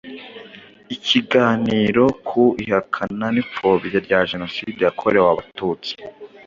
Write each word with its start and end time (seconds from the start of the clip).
Ikiganiro 0.95 2.03
ku 2.27 2.43
ihakana 2.63 3.25
n’ipfobya 3.31 3.97
rya 4.07 4.19
Jenoside 4.31 4.79
Yakorewe 4.85 5.27
Abatutsi 5.33 5.93